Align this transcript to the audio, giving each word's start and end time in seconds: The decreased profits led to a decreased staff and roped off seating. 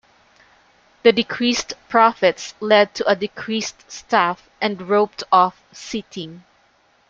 The 1.03 1.11
decreased 1.11 1.73
profits 1.87 2.55
led 2.59 2.95
to 2.95 3.05
a 3.07 3.15
decreased 3.15 3.91
staff 3.91 4.49
and 4.59 4.89
roped 4.89 5.23
off 5.31 5.61
seating. 5.71 6.43